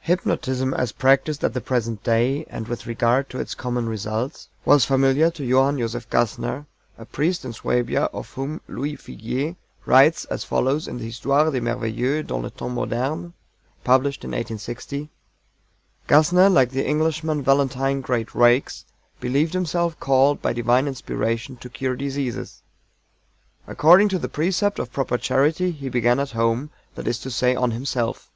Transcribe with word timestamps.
Hypnotism 0.00 0.74
as 0.74 0.90
practiced 0.90 1.44
at 1.44 1.54
the 1.54 1.60
present 1.60 2.02
day, 2.02 2.44
and 2.50 2.66
with 2.66 2.88
regard 2.88 3.30
to 3.30 3.38
its 3.38 3.54
common 3.54 3.88
results, 3.88 4.48
was 4.64 4.84
familiar 4.84 5.30
to 5.30 5.48
JOHANN 5.48 5.78
JOSEPH 5.78 6.10
GASSNER, 6.10 6.66
a 6.98 7.04
priest 7.04 7.44
in 7.44 7.52
Suabia, 7.52 8.06
of 8.12 8.32
whom 8.32 8.60
LOUIS 8.66 9.00
FIGUIER 9.00 9.54
writes 9.86 10.24
as 10.24 10.42
follows 10.42 10.88
in 10.88 10.98
his 10.98 11.06
Histoire 11.18 11.52
du 11.52 11.60
Merveilleux 11.60 12.24
dans 12.26 12.42
les 12.42 12.50
Temps 12.50 12.74
Modernes, 12.74 13.32
published 13.84 14.24
in 14.24 14.30
1860: 14.30 15.08
"GASSNER, 16.08 16.50
like 16.50 16.70
the 16.72 16.84
Englishman 16.84 17.40
VALENTINE 17.40 18.00
GREAT 18.00 18.34
RAKES, 18.34 18.86
believed 19.20 19.54
himself 19.54 20.00
called 20.00 20.42
by 20.42 20.52
divine 20.52 20.88
inspiration 20.88 21.54
to 21.58 21.70
cure 21.70 21.94
diseases. 21.94 22.60
According 23.68 24.08
to 24.08 24.18
the 24.18 24.28
precept 24.28 24.80
of 24.80 24.92
proper 24.92 25.16
charity 25.16 25.70
he 25.70 25.88
began 25.88 26.18
at 26.18 26.32
home 26.32 26.70
that 26.96 27.06
is 27.06 27.20
to 27.20 27.30
say 27.30 27.54
on 27.54 27.70
himself. 27.70 28.32